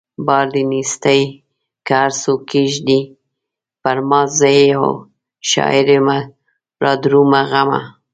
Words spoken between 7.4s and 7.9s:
غمه